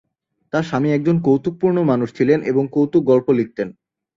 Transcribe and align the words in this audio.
তার 0.53 0.63
স্বামী 0.63 0.89
একজন 0.91 1.15
কৌতুকপূর্ণ 1.21 1.77
মানুষ 1.83 2.09
ছিলেন 2.13 2.39
এবং 2.41 2.63
কৌতুক 2.71 3.03
গল্প 3.03 3.27
লিখতেন। 3.31 3.67